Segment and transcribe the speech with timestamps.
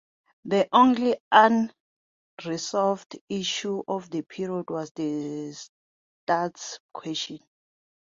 [0.45, 7.37] The only unresolved issue of the period was the Straits Question.